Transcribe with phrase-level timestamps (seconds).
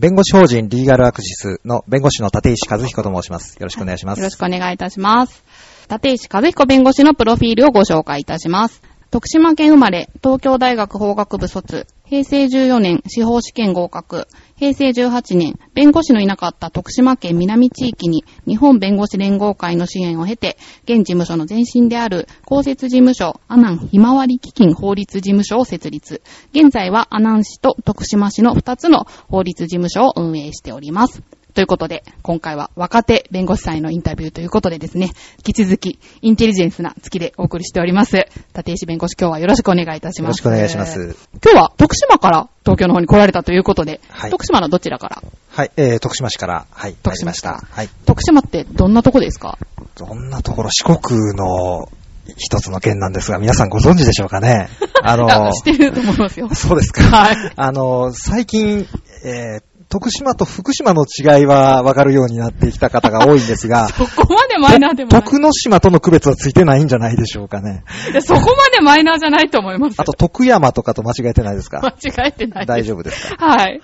[0.00, 3.56] 弁護士法人リーガルアクシスの弁護士の立石和彦と申します。
[3.56, 4.20] よろしくお願いします。
[4.20, 5.42] よろしくお願いいたします。
[5.90, 8.80] 立石和彦弁護士のプロフィールをご紹介いたします。
[9.10, 26.20] 徳島県生まれ、東京大学法学部卒、平成14年司法試験合格、平成18年、弁護士のいなかった徳島県南地域に日本弁護士連合会の支援を経て、現事務所の前身である公設事務所阿南ひまわり基金法律事務所を設立。
[26.52, 31.22] 現在は阿南市と徳島市の2つの法律事務所を運営しております。
[31.58, 35.06] ということで、今回は若手弁護士さんへのインタビューということでですね、
[35.44, 38.28] 引き続き、インテリジェンスな月でお送りしております。
[38.56, 40.28] 立石弁護士、今日はよろしくお願いいたします。
[40.28, 41.16] よろしくお願いします。
[41.42, 45.22] 今日は徳島から東京の方に来られたということで、はい徳島のどちらから？
[45.50, 47.66] はい、えー、徳島市から、はい、徳島参りました。
[47.74, 47.88] はい。
[48.06, 49.58] 徳島ってどんなとこですか？
[49.96, 51.88] どんなところ、四国の
[52.36, 54.68] 一つの県なんですが、皆さんご存知でしょうかね
[55.02, 56.48] あの、あ知ってると思いますよ。
[56.54, 57.02] そうですか。
[57.02, 57.52] はい。
[57.56, 58.86] あの、最近、
[59.24, 65.22] えー、徳島と福島の違いは分かるようになってきた方が多いんですが、 そこまでマイナーでもない。
[65.22, 67.84] 徳之島との区別はついてないんじゃないでしょうかね。
[68.12, 69.96] いやそこまでマイナーじゃないと思います。
[69.98, 72.66] あと、徳山とかと間違えてないです間か違えてない。
[72.66, 73.46] 大丈夫ですか？
[73.46, 73.80] はい。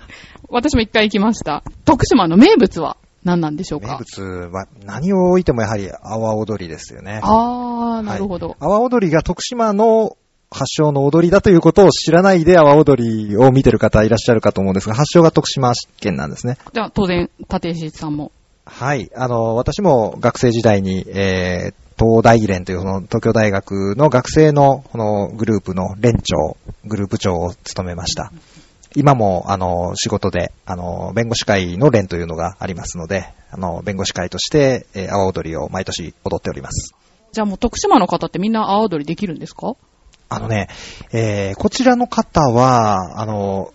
[0.49, 1.63] 私も一回行きました。
[1.85, 7.19] 徳島の名物は何なんでしょう名か物は何を置いてもやはり阿波踊りですよね。
[7.23, 8.55] あー、なるほど。
[8.59, 10.17] 阿波踊りが徳島の
[10.51, 16.57] 発祥の踊りだということを知らないで阿波踊りを見てる方いらっしゃるかと思うんですが、発祥が徳島県なんですね。
[16.73, 18.31] じゃあ、当然、立石さんも。
[18.65, 19.11] はい。
[19.15, 21.73] あの、私も学生時代に、えー、
[22.03, 28.31] 東大連というその東京大学の学生のこのグループの連長、グループ長を務めました。
[28.95, 36.93] 今も、あの、仕事で、あの、弁護士会の連というのがありますので、あの、弁護士会として、えー、阿波踊りを毎年踊っております。
[37.33, 39.75] じゃあもう徳島の方ってみんな阿波踊りできるんですか？
[40.29, 40.69] あのね、
[41.11, 43.73] えー、こちらの方は、あの、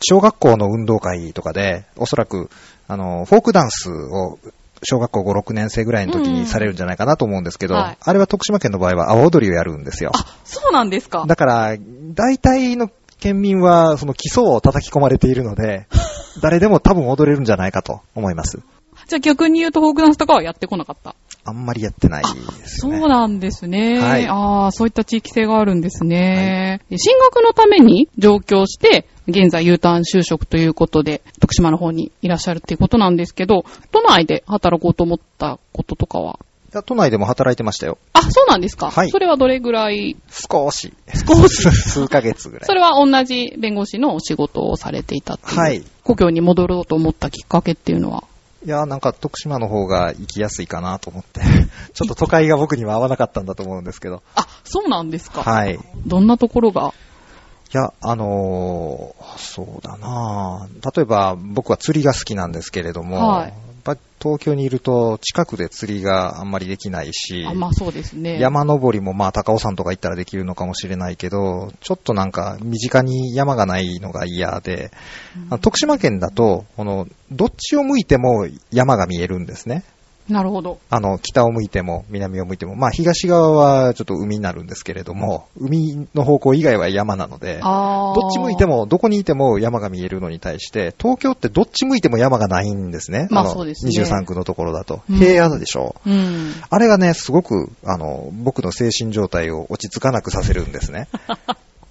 [0.00, 2.50] 小学校の運動会とかで、おそらく、
[2.86, 4.38] あの、フォークダンスを、
[4.84, 10.12] 小学校5、6年生ぐらいの時にされるんじゃないかなと思うんですけど、うんはいあれは徳島県の場合は阿波踊りをやるんですよ。
[10.14, 11.76] あ、そうなんですかだから、
[12.14, 15.88] 大体の県民は、その基礎を叩き込まれているので、
[16.40, 18.60] 誰でも多分踊れるんじゃないかと思います。
[19.08, 21.14] じゃあ逆に言うとフォークダンスとかはやってこなかった。
[21.48, 22.28] あんまりやってないで
[22.66, 22.92] すそう。
[23.08, 23.98] なんですね。
[23.98, 26.80] はいああ、そういった地域性があるんですね。
[26.90, 36.38] で進学のために上京して、現在 U ターン就職ということで、徳島の方にいらっしゃるっていうことなんですけど、都内で働こうと思ったこととかは？
[36.84, 37.96] 都内でも働いてましたよ。
[38.12, 40.16] あ、そうなんですかはいそれはどれぐらい？
[40.30, 40.92] 少し。
[41.26, 42.74] 少し 数ヶ月ぐらいそ。
[42.74, 45.58] れは同じ弁護士のお仕事をされていたっていう。
[45.58, 45.82] はい。
[46.04, 48.24] 故郷に戻ろうと思ったきっかけっていうのは？
[48.68, 51.40] いや、なんか徳島の方が行きやすいかなと思って。
[51.94, 54.22] ちょっと都会が僕には合わなかったんだと思うんですけど。
[54.34, 55.76] あ、そうなんですかはい。
[55.76, 56.92] いどんなところが？
[57.72, 63.54] や、あのーそうだな例えば僕は釣りが好きなんですけれども、はい
[63.94, 68.38] ぱ東京にいると近くで釣りがあんまりできないし、あ、まあそうですね。
[68.40, 74.90] 山登りもまあ高尾山とか行ったらできるのかもしれないけど、ちょっとなんか身近に山がないのが嫌で、
[75.48, 79.84] あの徳島県だと、この、どっちを向いても山が見えるんですね。
[80.28, 80.78] なるほど。
[80.90, 87.60] あの、北を向いても、南を向いても、まあ、東側はちょっと海になるんですけれども、海の方向以外は山なので。
[87.62, 93.28] どっち向いても、どこにいても山が見えるのに対して、東京ってどっち向いても山がないんですね。
[93.30, 95.00] まあのそうですね23区のところだと。
[95.10, 96.10] うん平野でしょう。
[96.10, 96.52] うん。
[96.68, 101.08] あれがね、すごく、あの、僕の精神状態を落ち着かなくさせるんですね。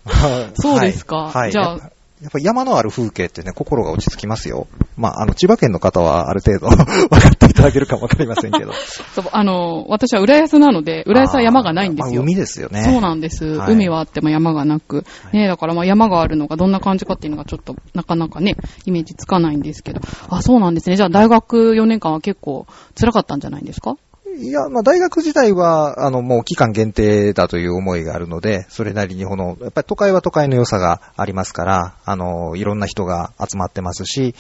[0.56, 1.33] そうですかはい。
[1.33, 1.91] はいじゃあ
[2.21, 4.67] やっぱ山のある風景ってね、心が落ち着きますよ。
[4.97, 6.85] まあ、あの、千葉県の方はある程度 分
[7.21, 8.73] かっていただけるかもわかりませんけど。
[9.13, 12.15] そう、あの、私は浦安なので、浦安は山がないんですよ。
[12.15, 12.83] まあ海ですよね。
[12.83, 15.05] そうなんです、はい海はあっても山がなく。
[15.33, 18.55] ねだからまあ山があるのがどんな感じかっていうのがちょっとなかなかね、
[18.85, 20.01] イメージつかないんですけど。
[20.29, 20.95] あ、そうなんですね。
[20.95, 22.65] じゃあ大学4年間は結構
[23.00, 23.97] 辛かったんじゃないんですか？
[24.39, 34.35] いや、まあ、大学時代は、あの、もう期間限定だという思いがあるので、それなりにこの、やっぱり都会は都会の良さがありますから、あの、いろんな人が集まってますし、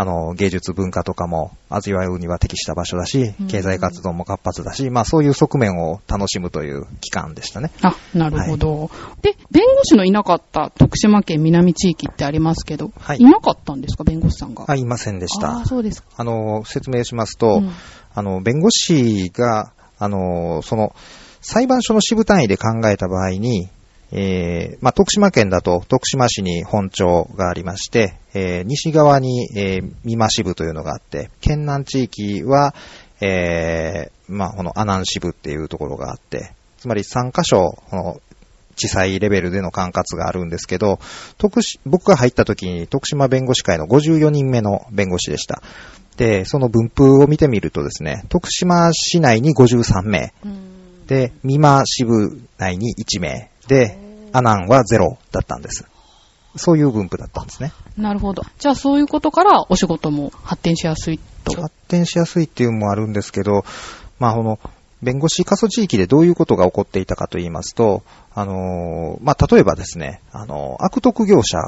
[0.00, 7.70] ああの、芸術文化とかも味わうには適した場所だしうん、経済活動も活発だし、まあそういう側面を楽しむという期間でしたね。
[7.82, 8.90] あ、なるほど。
[9.20, 14.64] で、弁護士のいなかった徳島県南地域ってありますけど、はいいなかったんですか、弁護士さんが？
[14.68, 15.58] あ、いませんでした。
[15.58, 16.08] あーそうですか。
[16.16, 17.70] あの、説明しますと、うん
[18.12, 20.94] あの、弁護士が、あの、その、
[21.42, 23.68] 裁判所の支部単位で考えた場合に、
[24.12, 32.74] えー、まあ、徳島県だと徳島市に本庁がありまして、えー、西側に、えー、美馬支部というのがあって、県南地域は、
[33.20, 38.20] えー、まあ、この阿南支部っていうところがあって、つまり3箇所、この、
[38.76, 41.00] 地裁レベルでの管轄があるんですけど、
[41.36, 45.60] 徳し僕が入った時に徳島弁護士会の54人目の弁護士でした。
[46.16, 51.06] で、その分布を見てみるとですね、徳島市内に53名、うん。
[51.06, 53.98] で、美馬支部内に1名、で、
[54.32, 55.86] 阿南は0だったんです。
[56.56, 57.72] そういう分布だったんですね。
[57.96, 58.42] なるほど。
[58.58, 61.60] じゃあそういうことからお仕事も発展しやすいと。
[61.60, 63.64] 発展しやすいっていうのもあるんですけど、
[64.18, 64.58] まあ、この、
[65.02, 68.02] 弁護士過疎地域でどういうことが起こっていたかと言いますと、
[68.34, 71.58] あのーまあ、例えばですね、あのー悪徳業者、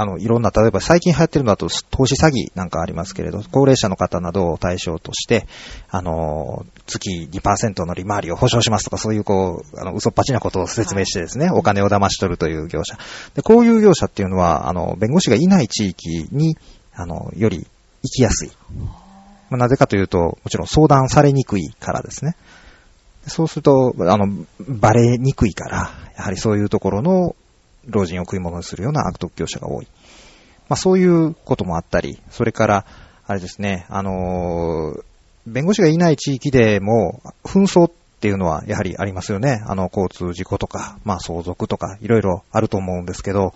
[0.00, 5.46] あの、いろんな、例えば最近流行ってるのだと投資詐欺なんかありますけれど、高齢者の方などを対象として、
[5.90, 12.98] あのー月2%の利回りを保証しますとか、そういうこう、あの、嘘っぱちなことを説明してですね、お金を騙し取るという業者。
[13.34, 16.56] で、こういう業者っていうのは、あの、弁護士がいない地域に、
[16.94, 17.58] あの、より
[18.02, 18.52] 行きやすい。
[19.50, 22.34] まあ、なぜかというと、もちろん相談されにくいからですね。
[23.26, 24.26] そうすると、あの、
[24.66, 27.36] バレにくいから、やはりそういうところの
[27.86, 29.88] 老人を食い物にするような悪徳業者が多い。
[30.68, 32.86] まあそういうこともあったり、それから、
[33.26, 35.04] あれですね、あのー
[35.46, 37.90] 弁護士がいない地域でも、紛争っ
[38.20, 39.64] ていうのはやはりありますよね。
[39.66, 43.54] あの、交通事故とか、まあ相続とか、いろいろあると思うんですけど、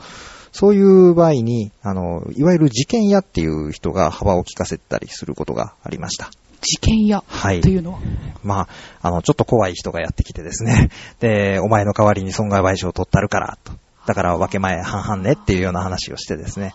[0.50, 6.31] そういう場合に、あの、いわゆる事件屋っていう人が幅を利かせたりすることがありました。
[6.62, 7.99] 事件屋はいというのは？
[8.43, 8.69] まあ、
[9.03, 10.88] あの、ちょっと怖い人がやってきてですね。
[11.20, 13.73] で、お前の代わりに損害賠償を取ったるから、と。
[14.06, 16.75] だから分け前半々ねっていうような話をしてですね。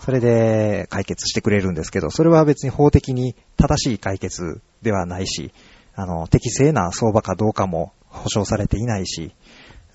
[0.00, 5.52] それで解決してくれるんですけど、それは別に法的に正しい解決ではないし、
[5.94, 9.34] あの、適正な相場かどうかも保証されていないし、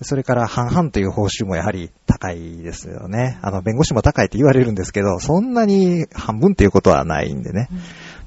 [0.02, 3.38] それから半々という報酬もやはり高いですよね。
[3.42, 7.68] あの、弁護士も高いって言われるんですけど、そんなに半分っていうことはないんでね。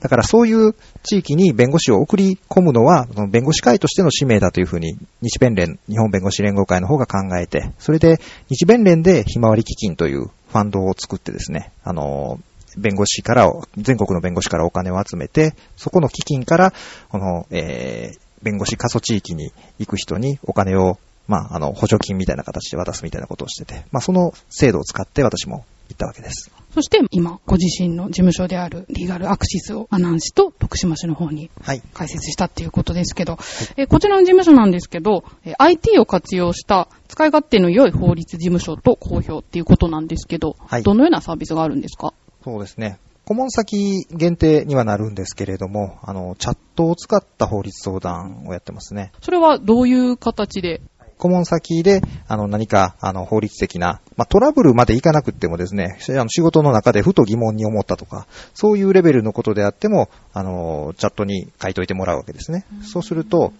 [0.04, 8.20] だからそういう地域に弁護士を送り込むのは、その弁護士会としての使命だというふうに、日弁連、日本弁護士連合会の方が考えて、それで
[8.50, 12.38] 日弁連でひまわり基金というファンドを作ってですね、あの、
[12.78, 16.74] 弁護士から、全国の弁護士からお金を集めて、そこの基金から、
[17.08, 26.52] この、えー、弁護士過疎地域に行く人にお金を、まあ、あの、補助金みたいな形で渡すみたいなことをしてて、まあ、その制度を使って私も行ったわけです。
[26.74, 31.82] そして今、ご自身の事務所であるリーガルアクシスを阿南市と徳島市の方にはい。
[31.94, 33.38] 開設したっていうことですけど、
[33.78, 42.14] えこちらの事務所なんですけど、え IT を活用した使い勝手の良い法律事務所と公表っていうことなんですけど、はいどのようなサービスがあるんですか？
[42.44, 42.98] そうですね。
[43.26, 49.14] 顧問先限定にはなるんですけれども、あの、チャットを使った法律相談をやってますね。
[49.22, 50.82] それはどういう形で
[51.18, 62.66] 顧問先で、あの、何か、あの、法律的な、まあ、トラブルまでいかなくってもですね、あの仕事の中でふと疑問に思ったとか、そういうレベルのことであっても、あの、チャットに書いといてもらうわけですね。
[62.84, 63.54] そうすると、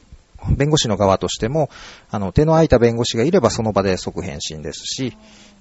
[0.58, 1.70] 弁護士の側としても、
[2.12, 5.16] あの、手の空いた弁護士がいればその場で即返信ですし、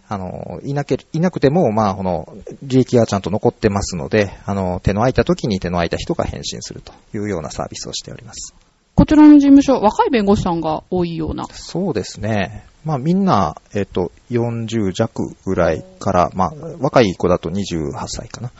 [0.08, 8.54] あの、いなけ、いなくても、まあ、この、利益がちゃんと残ってますので、あの、手の空いた時に手の空いた人が返信するというようなサービスをしております。
[8.94, 11.44] こちらの事務所、若い弁護士さんが多いような。
[11.50, 12.64] そうですね。
[12.84, 18.50] まあみんな、えっ、と、40弱ぐらいから、まあ若い子だと28歳かな。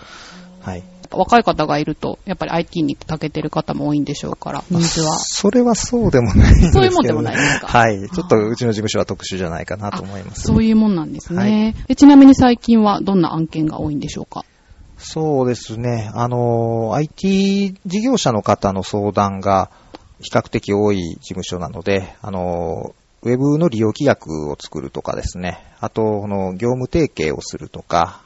[0.61, 0.83] はい。
[1.11, 5.19] 若い方がいると、やっぱり IT に長けてる方も多いんでしょうから、ニーズは。
[5.19, 7.67] それはそうでもないんですけど、そういうもんでもないですか？
[7.67, 8.09] はい。
[8.09, 10.43] ちょっとうちの事務所は特殊じゃないかなと思います。
[10.43, 11.97] そういうもんなんですね、はで。
[11.97, 14.47] ちなみに最近はどんな案件が多いんでしょうか？
[14.97, 16.11] そうですね。
[16.15, 19.71] あの、IT 事業者の方の相談が
[20.23, 25.59] 比較的多い事務所なので、あの、ウェブの利用規約を作るとかですね。
[25.81, 28.23] あと、この業務提携をするとか、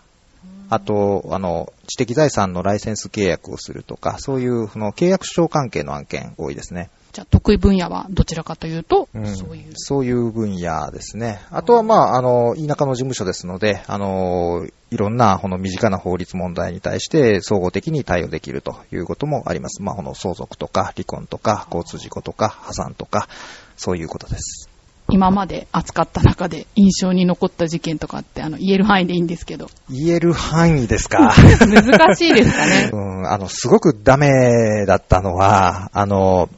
[0.68, 6.90] あと、あの、知的財産のライセンス契約をするとか、そういう、その契約書関係の案件多いですね。
[7.12, 9.73] じゃあ、得意分野はどちらかというと、うんそういう。
[9.75, 11.40] そういう分野ですね。
[11.50, 19.82] あとは、まあ、あの、田舎の事務所ですので、あの、いろんな、この身近な法律問題に対して、総合的に対応できるということもあります。
[19.82, 23.28] まあ、この相続とか、離婚とか、交通事故とか、破産とか、
[23.76, 24.68] そういうことです。
[25.09, 29.69] 今まで扱った中で印象に残った事件とかって、あの、言える範囲でいいんですけど。
[29.89, 31.33] 言える範囲ですか？
[31.37, 32.91] 難しいですかね。
[32.93, 36.49] うん、あの、すごくダメだったのは、あの、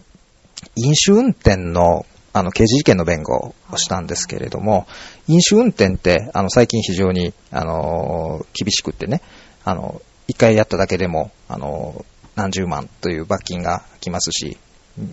[0.76, 4.87] 飲酒運転の、あの、刑事事件の弁護をしたんですけれども、
[5.26, 9.21] 飲酒運転って、あの、最近非常に、あの、厳しくってね、
[9.64, 14.57] あの、一回やっただけでも、あの、何十万という罰金が来ますし、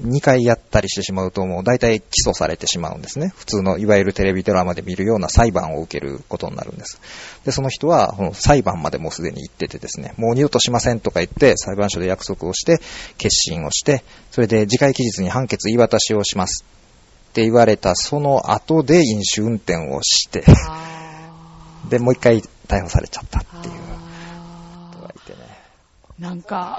[0.04, 3.32] 二回やったりしてしまうともう大体起訴されてしまうんですね。
[3.36, 7.00] 普通のいわゆるテレビドラマで見るような裁判を受けることになるんです。
[7.46, 12.80] で、その人はこの裁判までもうすでに行っててですね、もう二度としませんとか言って裁判所で約束をして、
[13.18, 16.66] 決心をして、それで次回期日に判決言い渡しをします
[17.30, 20.44] って言われたその後で飲酒運転をして、
[21.90, 23.74] で、もう一回逮捕されちゃったっていう
[24.92, 25.38] 人がいてね。
[26.18, 26.78] なんか、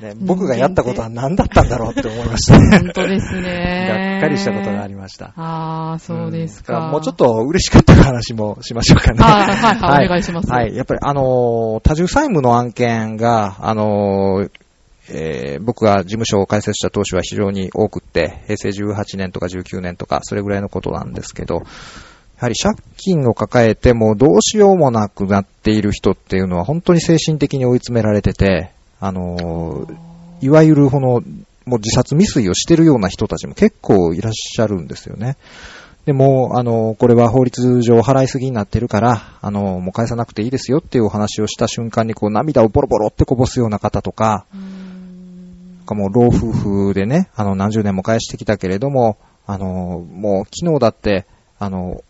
[0.00, 2.78] ね、僕がやったことは何だったんだろうって思いましたね。
[2.78, 3.86] 本当ですね。
[3.88, 5.32] がっかりしたことがありました。
[5.36, 6.88] ああ、そうですか。
[6.88, 9.18] んもうちょっと嬉しかった話もしましょうかね。
[9.20, 10.74] あーはいはい お願いしますはい。
[10.74, 14.50] やっぱりあのー多重債務の案件が、あのー
[15.12, 21.62] えー僕が事務所を開設した当初は非常に多くって、平成18年とか19年とか、それぐらいのことなんですけど、や
[22.44, 30.10] はり借金を抱えてもうどうしようもなくなっている人っていうのは本当に精神的に追い詰められてて、あのー
[30.42, 31.20] いわゆるこの、
[31.66, 35.36] もう自殺未遂をしてるような人たちも結構いらっしゃるんですよね。
[36.06, 49.66] でも、あの、これは法律上払いすぎになってるから、あの、もう返さなくていいですよっていうお話をした瞬間に、こう涙をボロボロってこぼすような方とか、なんかもう老夫婦でね、あの、何十年も返してきたけれども、あの、
[50.10, 51.26] もう昨日だって、
[51.58, 52.02] あの、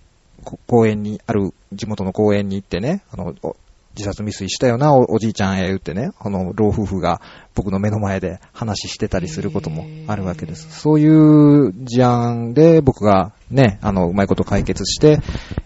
[0.45, 3.57] こ公園に、ある地元の公園に行ってね、あの、お
[3.97, 7.21] 自殺未遂したよな、おおじいちゃんへ言ってね、あの、老夫婦が
[7.55, 10.69] 僕の目の前で話してたりすることもあるわけです。
[10.81, 15.19] そういう事案で僕がね、あの、うまいこと解決して、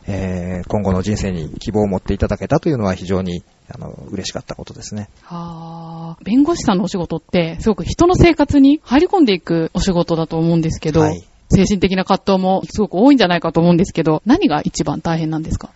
[0.07, 5.09] えー今後の人生に希望を持っていただけたというのは非常に、あの、嬉しかったことですね。
[5.23, 11.23] はあ、弁護士さんのお仕事って、すごく人の生活に入り込んでいくお仕事だと思うんですけど、はい。
[11.51, 15.71] 精神的な葛藤もすごく多いんじゃないかと思うんですけど、何が一番大変なんですか？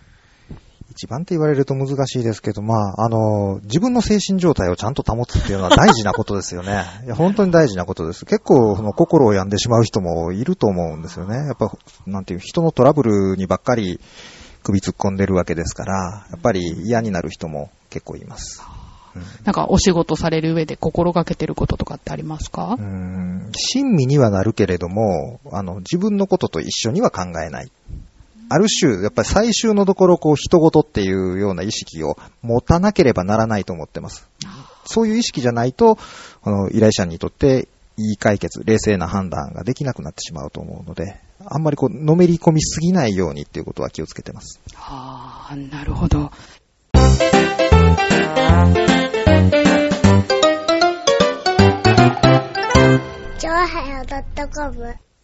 [0.99, 6.83] 一番って言われると難しいですけど、まあ、あの、自分の精神状態をちゃんと保つっていうのは大事なことですよね。
[7.05, 8.25] いや、本当に大事なことです。
[8.25, 11.37] 結構、その、心を病んでしまう人もいると思うんですよね。
[11.37, 11.71] やっぱ、
[12.05, 14.01] なんていう、人のトラブルにばっかり
[14.61, 18.61] 首突っ込んでるわけですから、やっぱり嫌になる人も結構います。
[19.45, 22.75] なんかお仕事される上で心がけてることとかってありますか？
[22.77, 27.71] うーん、親身にはなるけれども、あの、自分のことと一緒には考えない。
[28.49, 34.27] ある種、やっぱり最終のところ、こう、人事っていうような意識を持たなければならないと思ってます。
[34.85, 35.99] そういう意識じゃないと、
[36.43, 44.59] あの、依頼者にとって、いい解決、冷静な判断ができなくなってしまうと思うので、あんまりこう、のめり込みすぎないようにっていうことは気をつけてます。
[44.73, 46.31] はあ、なるほど。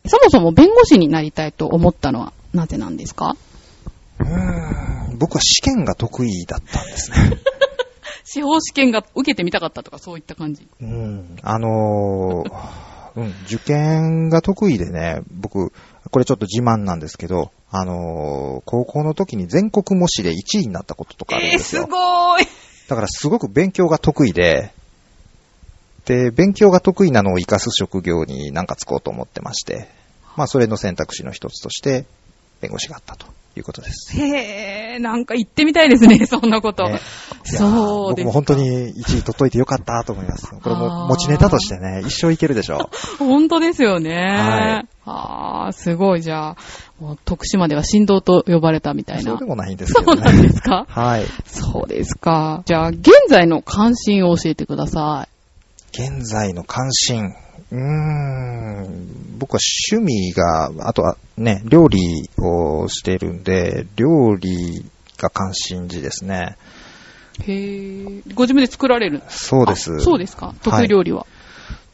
[0.08, 2.34] そもそも弁護士になりたいと思ったのは？
[2.55, 3.35] なぜなんですか？
[4.19, 7.17] うーん、僕は試験が得意だったんですね。
[8.24, 10.67] 司法試験が受けてみたかったとかそういった感じ？
[10.81, 12.51] うん、あのー
[13.17, 15.71] うん、受験が得意でね、僕、
[16.12, 21.83] これちょっと自慢なんですけど、あのー高校の時に全国模試で1位になったこととかあるんえー、ですよ。
[21.83, 22.47] すごーい。
[22.89, 24.71] だからすごく勉強が得意で、
[26.05, 29.88] で、勉強が得意なのを活かす職業になんかつこうと思ってまして、
[30.35, 32.05] まあそれの選択肢の一つとして、
[32.62, 34.19] 弁護士があったということです。
[34.19, 36.83] へー、なんか言ってみたいですね、 そんなこと。
[36.89, 37.00] ね
[37.43, 40.47] そうですか僕も本当に1位取っといてよかったと思います。
[40.47, 42.89] これも持ちネタとしてね、一生いけるでしょ
[43.21, 43.24] う。
[43.24, 44.15] 本当ですよね。
[44.15, 46.55] はいあー、すごい、じゃあ、
[47.25, 49.45] 徳島では振動と呼ばれたみたいなそうで。
[49.45, 50.21] もないんですけどね。
[50.24, 50.85] そうなんですか？
[50.89, 51.25] はい。
[51.45, 52.63] そうですか。
[52.65, 55.27] じゃあ、現在の関心を教えてくださ
[55.93, 57.35] 現在の関心。
[57.75, 59.38] うーん。
[59.38, 59.60] 僕は
[59.91, 64.86] 趣味が、あとはね、料理をしているんで、料理
[65.17, 66.55] が関心事ですね。
[67.46, 67.51] い。
[67.51, 68.34] へー。
[68.34, 69.22] ご自分で作られる？
[69.27, 69.94] そうです。
[69.94, 70.53] あそうですか？
[70.63, 71.25] 得意料理は？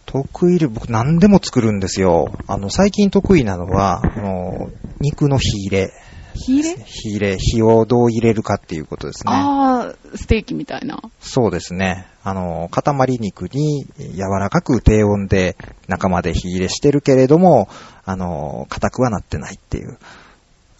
[0.05, 2.31] 得意料理、僕何でも作るんですよ。
[2.47, 4.69] あの、最近得意なのは、あの、
[4.99, 5.91] 肉の火入れ。
[6.35, 6.75] 火入れ？
[6.85, 9.33] 火入れ、火をどう入れるかっていうことですね。
[9.33, 11.01] あー、ステーキみたいな。
[11.19, 12.05] そうですね。
[12.23, 15.55] あの、塊肉に柔らかく低温で
[15.87, 17.67] 中まで火入れしてるけれども、
[18.05, 19.97] あの、硬くはなってないっていう、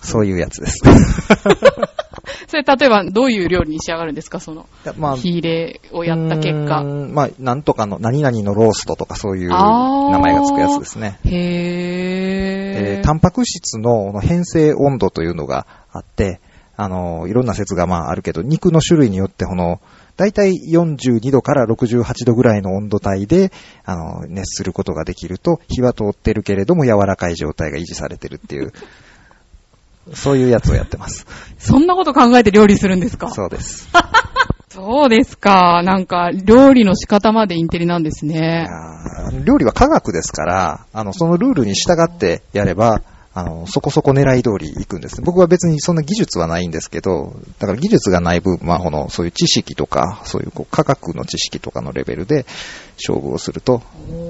[0.04, 0.80] そういうやつです。
[2.48, 4.40] それ、例えば、どういう料理に仕上がるんですか？
[4.40, 4.66] その、
[4.98, 11.20] まあ火入れをやった結果まあ、なんとかの、何々のローストとかそういう名前がつくやつですね。
[11.26, 11.30] へ
[12.98, 13.04] へー。
[13.04, 16.40] タンパク質の変性温度というのがあって、
[16.78, 19.80] あの、いろんな説がまああるけど、肉の種類によってこの、
[20.22, 23.52] だいたい42度から68度ぐらいの温度帯で、
[23.84, 28.72] あの、熱することができると、火は通ってるけれども柔らかい状態が維持されてるっていう、
[30.14, 31.26] そういうやつをやってます。
[31.58, 33.30] そんなこと考えて料理するんですか？
[33.32, 33.90] そうです。
[34.70, 35.82] そうですか。
[35.84, 38.70] なんか、料理の仕方までインテリなんですいね。
[39.44, 43.02] 料理は科学ですから、あの、そのルールに従ってやれば、
[43.34, 45.22] あの、そこそこ狙い通り行くんです。
[45.22, 52.46] 僕は別にそんな技術はないんですけど、だから技術がない分、まあ、この、そういう知識とか、そういうこう科学の知識とかのレベルで
[52.98, 53.82] 勝負をすると、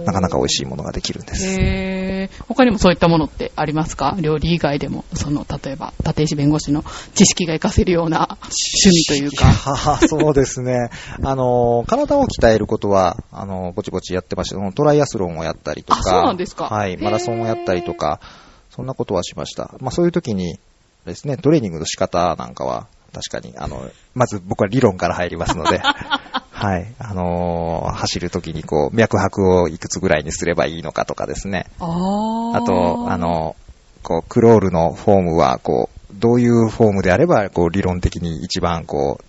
[0.06, 1.46] なかなか美味しいものができるんです。
[1.46, 2.44] へー。
[2.48, 4.16] 他にもそういったものってありますか？
[4.20, 9.46] 料理以外でも、その、例えば、立石弁護士の知識が活かせるような趣味というか。
[9.46, 10.92] はは そうですね。
[11.24, 14.72] あの、体を鍛えることは、あの、ぼちぼちやってました。
[14.74, 16.00] トライアスロンをやったりとか。
[16.00, 16.98] あそうなんですかはい。
[16.98, 18.20] マラソンをやったりとか、
[18.72, 19.76] そんなことはしました。
[19.80, 20.58] まあそういう時に
[21.06, 25.80] ですね、トレーニングの仕方なんかは、確かに、あの、まず僕は理論から入りますので、
[26.52, 26.94] はい。
[27.00, 31.66] あのー走る時にこう、脈拍をいくつぐらいにすればいいのかとかですね。
[31.80, 33.56] あと、あ、の、
[34.04, 39.20] こう、クロールのフォームは、こう、どういうフォームであれば、こう、理論的に一番、こ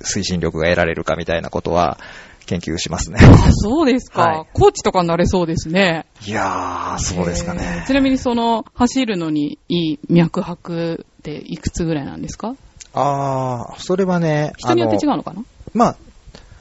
[0.00, 1.98] う、推進力が得られるかみたいなことは、
[2.46, 3.18] 研究しますね。
[3.20, 6.06] あそうですか、はいコーチとかになれそうですね。
[6.26, 7.94] いやー、そうですかねち。
[7.94, 12.54] なみにその、走るのにいい脈拍っていくつぐらいなんですか？
[12.92, 15.42] あー、それはね、人によって違うのかな？
[15.72, 15.96] まあ、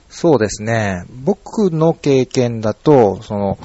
[0.09, 1.03] そうですね。
[1.23, 3.57] 僕の経験だと、その、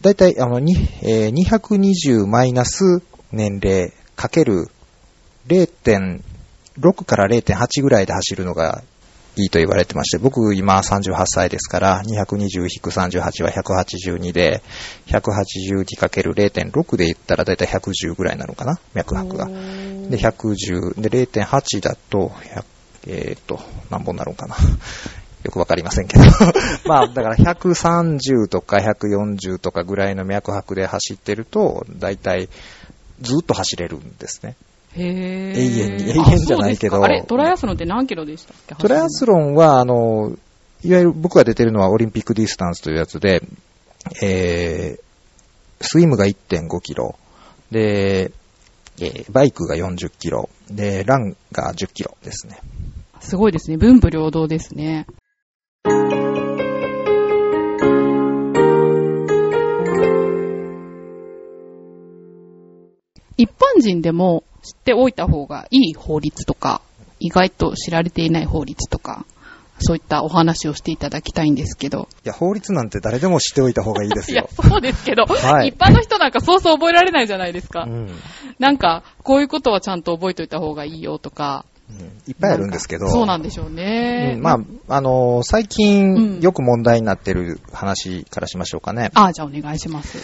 [0.00, 4.68] だいたい、あの、にえー220マイナス年齢かける
[5.48, 8.82] 0.6から0.8ぐらいで走るのが
[9.36, 14.62] いいと言われてまして、僕今38歳ですから、220-38は182で、
[15.06, 19.46] 182×0.6 で言ったらだいたい110ぐらいなのかな、脈拍が。
[19.46, 22.64] で、110、で、0.8だと、100
[23.06, 24.56] えっ、と、何本なるのかな。
[25.44, 26.24] よくわかりませんけど。
[26.86, 32.48] まあ、だから130とか140とかぐらいの脈拍で走ってると、だいたい
[33.20, 34.56] ずっと走れるんですね。
[34.96, 35.56] へー。
[35.56, 38.74] 永遠にあ永遠じゃないけどそうですかあれ、トライアスロンって何キロでしたっけ？
[38.76, 40.36] トライアスロンは、あの、
[40.84, 43.42] いわゆる僕が出てるのはオリンピックディスタンスというやつで、
[44.22, 47.16] えー、スイムが1.5キロ、
[47.70, 48.30] で、
[49.00, 52.58] えーバイクが40キロ、で、ランが10キロですね。
[53.20, 53.76] すごいですね。
[53.76, 55.06] 文武両道ですね。
[63.36, 66.82] 一般人でも知っておいた方がいい法律とか、
[67.20, 69.24] 意外と知られていない法律とか、
[69.78, 72.08] そういったお話をしていただきたいんですけど。
[72.24, 74.48] いや、法律なんて誰でも知っておいた方がいいですいやよ、。
[74.50, 77.82] そうですけど、はい一般の人なんかそうそう覚えられないじゃないですか。
[77.82, 78.10] うん
[78.58, 81.64] なんか、こういうことはちゃんと覚えておいた方がいいよとか。
[81.88, 83.08] うんいっぱいあるんですけど。
[83.08, 84.32] そうなんでしょうね。
[84.36, 84.52] うんま
[84.88, 89.10] あ、あのー最うん近よく問題になってる話からしましょうかね。
[89.14, 90.18] あ、じゃあお願いします。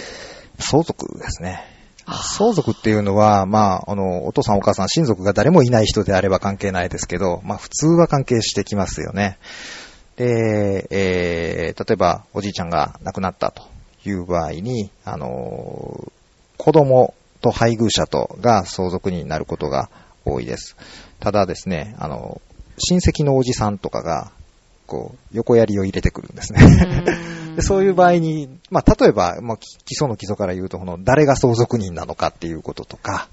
[0.58, 1.62] 相続ですね。
[2.06, 9.38] 相続っていうのは、まあ、あの、お父さんお母さん親族が誰もいない人であれば関係ないですけど、まあ普通は関係してきますよね。
[10.16, 13.62] で、えー、例えばおじいちゃんが亡くなったと
[14.04, 16.12] いう場合に、あの、
[16.58, 19.88] 子供と配偶者とが相続になることが
[20.24, 20.76] 多いです。
[21.20, 22.40] ただですね、あの、
[22.78, 24.32] 親戚のおじさんとかが、
[24.86, 26.60] こう、横槍を入れてくるんですね。
[27.56, 33.28] でそういう場合に、まあ、例えば、まあ、基礎の基礎から言うと、この、誰が相続人なのかっていうこととか、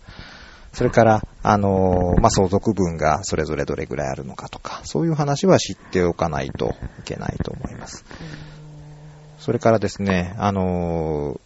[0.73, 8.05] それから、あのーまあ、相続分がそれぞれどれぐらいあるのかとか、そういう話は知っておかないといけないと思います。
[9.39, 11.39] それからですね、あのー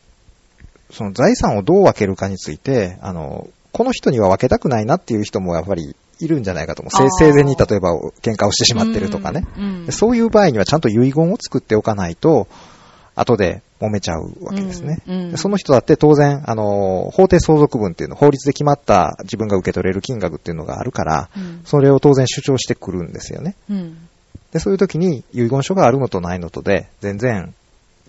[0.91, 7.09] その財産をどう分けるかについて、あのーこの人には分けたくないなっていう人もやっぱりいるんじゃないかと思う。
[7.11, 9.45] 生前に例えば喧嘩をしてしまってるとかね。
[9.57, 12.47] うんでそういう場合にはちゃんと遺言を作っておかないと、
[13.15, 14.99] 後で揉めちゃうわけですね。
[15.07, 23.55] うんうんでその人だって当然、あの、法定相続分っていうの、法律で決まった自分が受け取れる金額っていうのがあるから、うんそれを当然主張してくるんですよね。
[23.69, 23.97] うん
[24.51, 27.53] で、そういう時に遺言書があるのとないのとで、全然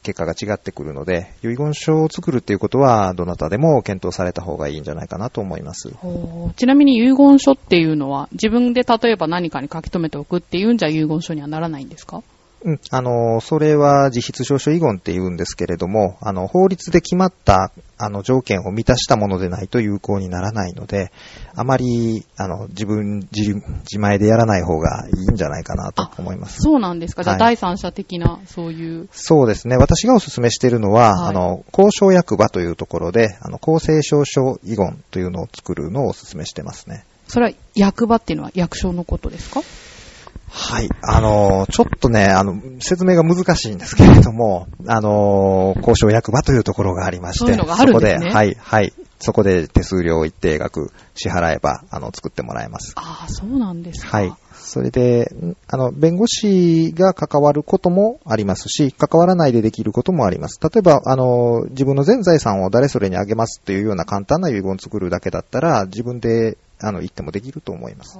[0.05, 5.90] 結果が違ってくるので、遺言書を作るっていうことは、どなたでも検討された方がいいんじゃないかなと思います。
[6.57, 12.23] ちなみに遺言書っていうのは、自分で例えば何かに書き留めておくっていうんじゃ遺言書にはならないんですか？
[12.66, 21.12] うん、あの、それは自筆証書遺言って言うんですけれども、あの、法律で決まった、あの、条件を満たしたものでないと有効にならないので、
[21.55, 26.62] あまり、あの、自分、自、自前でやらない方がいいんじゃないかなと思います。
[26.62, 27.22] そうなんですか？
[27.22, 29.09] じゃあ、はい第三者的な、そういう。
[29.12, 29.77] そうですね。
[29.77, 37.05] 私がお勧めしているのは、はいあの、交渉役場というところで、あの、公正証書遺言というのを作るのをお勧めしてますね。
[37.29, 39.61] それは役場っていうのは役所のことですか？
[40.57, 40.88] はい。
[41.03, 48.93] あの、ちょっとね、あの、説明が難しいんですけれども、あの、交渉役場というところがありまして、そういうのがあるんですねそこで、はい、はい。
[49.19, 52.93] そこで手数料一定額支払えば、あの、作ってもらえます。
[52.95, 54.19] ああ、そうなんですか。
[54.19, 54.33] はい。
[54.55, 60.61] それで、んあの、弁護士が関わることもありますし、関わらないでできることもあります。
[60.62, 68.19] 例えば、あの、自分の全財産を誰それにあげますっていうような簡単な遺言を作るだけだったら、自分で、あの、言ってもできると思います。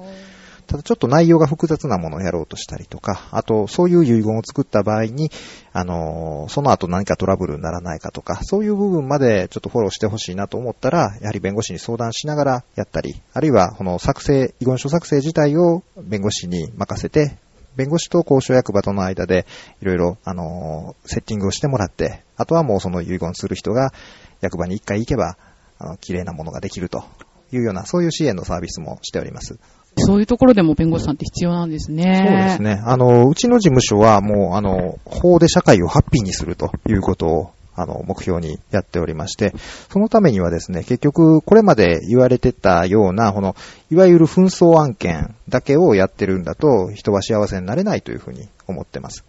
[0.67, 5.31] ただちょっと内容が複雑なものをやろうとしたりとか、あとそういう遺言を作った場合に、
[5.73, 17.37] あのその後何かトラブルにならないかとか、そういう部分までちょっとフォローしてほしいなと思ったら、やはり弁護士に相談しながらやったり、あるいはこの作成、遺言書作成自体を弁護士に任せて、
[17.77, 19.47] 弁護士と交渉役場との間で
[19.83, 23.93] いろいろ、あのセッティングをしてもらって、あとはもうその遺言する人が
[24.41, 25.37] 役場に一回行けば、
[25.79, 27.05] あの、綺麗なものができると
[27.53, 29.59] いうような、そういう支援のサービスもしております。
[29.97, 32.25] そういうところでも弁護士さんって必要なんですね。
[32.27, 32.63] そうです。
[32.63, 32.83] ね。
[32.85, 39.53] あの、うちの事務所はもう、あの、法で社会をハッピーにするということを、あの、目標にやっておりまして、
[39.91, 43.57] そのためにはですね、結局、これまで言われてたような、この、
[43.91, 49.25] いわゆる紛争案件だけをやってるんだと、人は幸せになれないというふうに思ってます。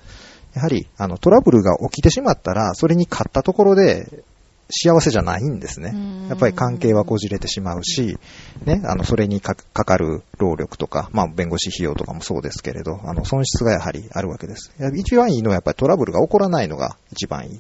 [0.53, 4.23] やはり、あの、トラブルが起きてしまったら、それに勝ったところで、
[4.69, 6.27] 幸せじゃないんですねうん。
[6.27, 8.17] やっぱり関係はこじれてしまうし、
[8.65, 14.71] ね、あの、それにかかかる労力とか、まあ、弁護士費用とかもそうですけれど、あの、損失がやはりあるわけです。
[14.95, 17.59] 一番いいのはやっぱりトラブルが起こらないのが一番いい。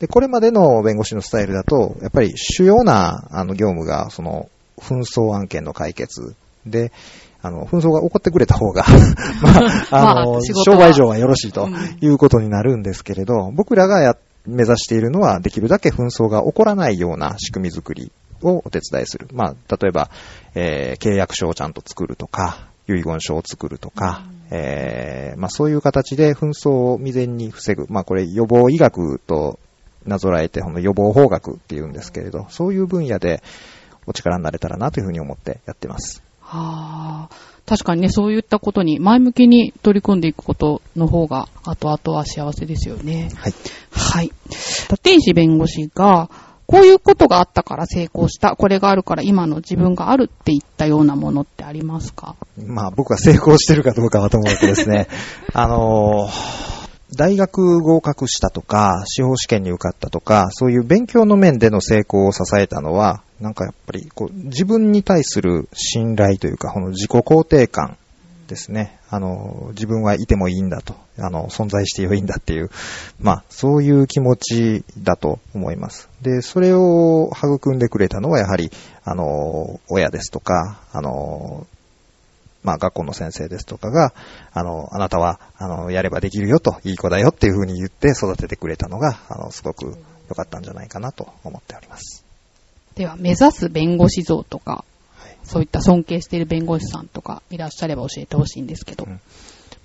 [0.00, 6.34] で、これまでの弁護士のスタイルだと、やっぱり主要な、あの、業務が、その、紛争案件の解決
[6.66, 6.92] で、
[7.40, 8.84] あの、紛争が起こってくれた方が、
[9.90, 14.16] まあ、あの、まあ商売上はよろしいとうんいうことになるんですけれど、僕らがや、
[14.48, 18.10] 目指しているのは、できるだけ紛争が起こらないような仕組み作り
[18.42, 19.28] をお手伝いする。
[19.32, 20.10] まあ、例えば、
[20.54, 27.86] えー契約書をちゃんと作るとか、遺言書を作るとか、えーまあそういう形で紛争を未然に防ぐ。
[27.88, 29.58] まあこれ予防医学と
[30.06, 33.42] なぞらえて、この予防法学っていうんですけれど、そういう分野で
[34.06, 36.22] お力になれたらなというふうに思ってやってます。
[36.40, 37.57] はあ。
[37.68, 43.30] 確かにね、そういったことに前向きに取り組んでいくことの方が、後々は幸せですよね。
[43.36, 43.54] はい。
[43.90, 44.32] はい。
[44.90, 46.30] 立石弁護士が、
[46.66, 52.36] こういうことがあったから成功した、これがあるから今の自分があるって言ったようなものってありますか？
[52.62, 55.08] まあ僕は成功してるかどうかはと思うとですね、
[55.54, 56.77] あのー
[57.14, 67.96] 大学合格したとか、司法試験に受かったとか、そういう勉強の面での成功を支えたのは、なんかやっぱりこう自分に対する信頼というか、この自己肯定感
[68.48, 68.98] ですね。
[69.10, 72.70] あの、自分はいてもいいんだと、あの、存在して良いんだっていう、
[73.20, 76.08] まあ、そういう気持ちだと思います。
[76.20, 78.70] で、それを育んでくれたのはやはり、
[79.04, 81.66] あの、親ですとか、あの、
[82.62, 84.12] まあ、学校の先生ですとかが、
[84.52, 89.96] あの、あなたは、あの、やればできるよと、いい子だよっていうふうに言って育ててくれたのが、あの、すごく
[90.28, 92.24] 良かったんじゃないかなと思っております。
[92.96, 94.84] では、目指す弁護士像とか、は
[95.28, 99.04] いそういった尊敬している弁護士さんとかいらっしゃれば教えてほしいんですけど。
[99.04, 99.20] うん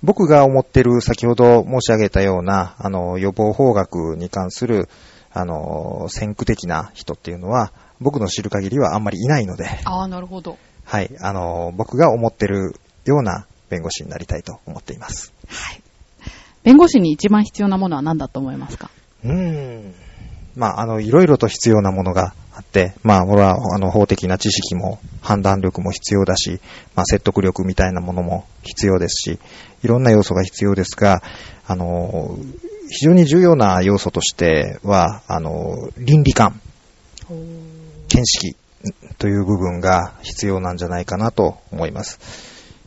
[0.04, 4.90] 僕が思ってる、先ほど申し上げたような、あの、予防法学に関する、
[5.32, 10.58] あの、先駆的な人っていうのは、僕の知る限りはあんまりいないので、ああ、なるほど。
[10.84, 15.32] はい、あの、僕が思ってるような弁護士になりたいと思っています。
[15.48, 15.80] はい。
[16.62, 18.90] 弁護士に一番必要なものは何だと思いますか？
[19.24, 19.94] うーん。
[20.56, 26.60] まあ、あの、いろいろと必要なものがあって、まあ、これは、あの、法的な知識も、判断力も必要だし、
[26.94, 29.38] まあ、説得力みたいなものも必要ですし、
[29.82, 31.22] いろんな要素が必要ですが、
[31.66, 32.38] あの、
[32.88, 36.60] 非常に重要な要素としては、あの、倫理観、
[37.28, 38.54] 見識
[39.24, 42.18] という部分が必要なんじゃないかなと思います。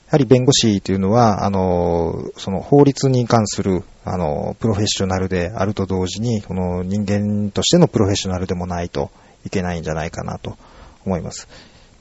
[0.05, 9.09] やはり弁護士というのは、あの、その法律に関する、あの、プロフェッショナルであると同時に、この人間としてのプロフェッショナルでもないと
[9.47, 10.57] いけないんじゃないかなと
[11.07, 11.47] 思います。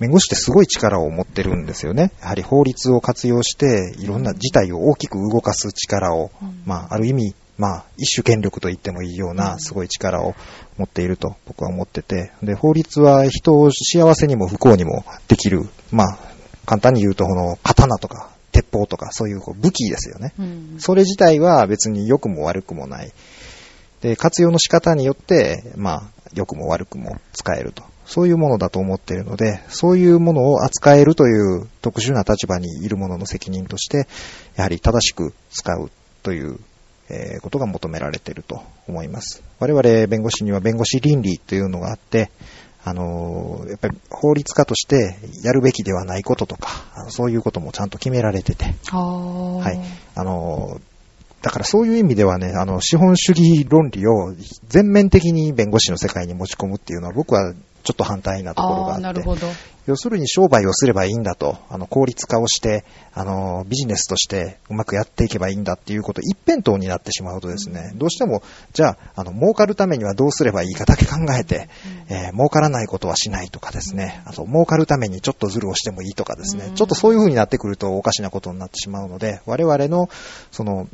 [0.00, 2.12] 弁護士ってすごい力を持ってるんですよね。
[2.20, 6.30] やはり法律を活用して、いろんな事態を大きく動かす力を、
[6.66, 10.34] まあ、ある意味、まあ、一種権力と言ってもいいような、すごい力を
[10.76, 16.18] 持っていると僕は思ってて、で、法律は人を幸せにも不幸にもできる、まあ、
[16.66, 20.32] 簡単に言うと、この刀とか鉄砲とかそういう武器ですよね。
[20.38, 23.12] うんそれ自体は別に良くも悪くもない。
[24.00, 26.02] で、活用の仕方によって、まあ、
[26.34, 27.82] 良くも悪くも使えると。
[28.06, 34.06] そういうものだと思っているので、そういうものを扱えるという特殊な立場にいる者の責任として、
[34.54, 35.90] やはり正しく使う
[36.22, 36.58] という、
[37.08, 39.42] えーことが求められていると思います。
[39.58, 42.30] 我々弁護士には弁護士倫理というのがあって、
[42.84, 46.70] あのーやっぱり法律家としてやるべきではないこととか、
[47.08, 48.74] そういうこともちゃんと決められてて、
[49.60, 49.80] はい。
[50.14, 50.80] あの、
[51.42, 54.34] だからそういう意味ではね、あの、資本主義論理を
[54.68, 59.46] 全面的に弁護士の世界に持ち込むっていうのは僕はちょっと反対なところがあって、なるほど。
[59.86, 71.68] 要するに商売をすればいいんだと、あの、効率化をして、あの、ビジネスとしてうまくやっていけばいいんだっていうこと一辺倒になってしまうとですね、どうしても、じゃあ、あの、儲かるためにはどうすればいいかだけ考えて、
[72.08, 76.74] えー儲からないことはしないとかですね、あと、儲かるためにちょっとズルをしてもいいとかですね、うん。
[76.74, 80.08] ちょっとそういう風になってくるとおかしなことになってしまうので、我々の、
[80.50, 80.88] その、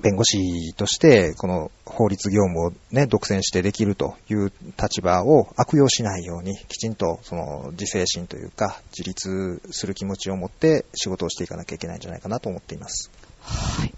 [0.00, 13.10] 弁護士として、この法律業務をね、独占してできるという立場を悪用しないように、きちんとその自制心というか、自立する気持ちを持って仕事をしていかなきゃいけないんじゃないかなと思っています。
[13.40, 13.92] はい。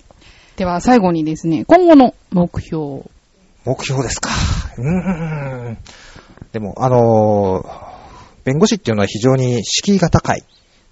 [0.57, 3.04] では最後にですね、今後の目標。
[3.64, 4.30] 目標ですか。
[4.76, 5.78] うーん。
[6.52, 7.94] でも、あのー
[8.44, 10.44] 弁護士っていうのは非常に敷居が高い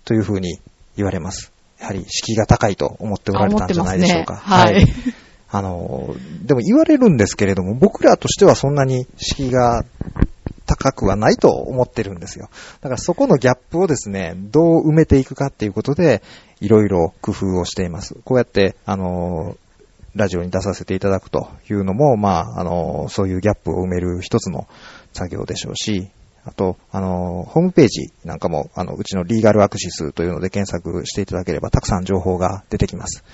[0.04, 0.58] というふうに
[0.96, 1.51] 言われます。
[1.82, 4.42] やはり敷居が高いと思っておられたんじゃないでしょうか。
[4.46, 5.14] あ思ってますねはい
[5.54, 9.84] あのーでも言われるんですけれども、僕らとしてはそんなに敷居が
[10.64, 12.48] 高くはないと思ってるんですよ。
[12.80, 16.22] だからそこのギャップをですね、どう埋めていくかっていうことで、
[16.60, 18.14] いろいろ工夫をしています。
[18.24, 19.56] こうやって、あのー
[20.14, 24.68] ラジオに出させていただくというのも、まあ、あのーそういうギャップを埋める一つの
[25.12, 26.10] 作業でしょうし、
[26.44, 33.24] あと、あのホームページなんかも、あの、うちのリーガルアクシスというので検索していただければ、たくさん情報が出てきます。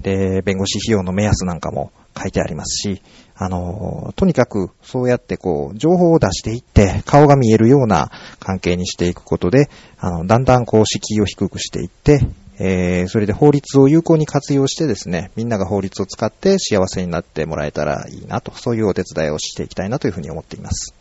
[0.00, 3.02] で、弁護士費用の目安なんかも書いてありますし、
[3.34, 12.20] あの、とにかくそうやってこう、情報を出していって、顔が見えるような関係にしていくことで、あの、だんだんこう、敷居を低くしていって、
[12.58, 20.94] えー、それで法律を有効に活用してですね、みんなが法律を使って幸せになってもらえたらいいなと、そういうお手伝いをしていきたいなというふうに思っています。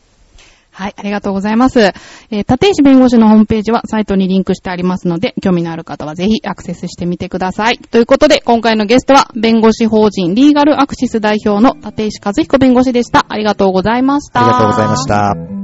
[0.80, 1.82] はい、ありがとうございます。
[1.82, 7.80] えー、立石弁護士のホームページはサイトにリンクしてありますので、興味のある方はぜひアクセスしてみてください。
[7.80, 13.26] ということで、今回のゲストは、弁護士法人リーガルアクシス代表の立石和彦弁護士でした。
[13.28, 14.40] ありがとうございました。
[14.40, 15.60] ありがとうございました。